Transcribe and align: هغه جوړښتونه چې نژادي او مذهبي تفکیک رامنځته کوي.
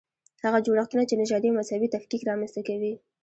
هغه 0.45 0.59
جوړښتونه 0.65 1.03
چې 1.09 1.19
نژادي 1.21 1.47
او 1.49 1.57
مذهبي 1.59 1.87
تفکیک 1.95 2.21
رامنځته 2.29 2.61
کوي. 2.67 2.93